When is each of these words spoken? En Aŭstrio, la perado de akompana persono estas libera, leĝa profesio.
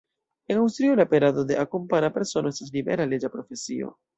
En 0.53 0.61
Aŭstrio, 0.61 0.95
la 0.99 1.05
perado 1.11 1.45
de 1.51 1.59
akompana 1.65 2.11
persono 2.17 2.55
estas 2.55 2.75
libera, 2.79 3.07
leĝa 3.13 3.35
profesio. 3.37 3.97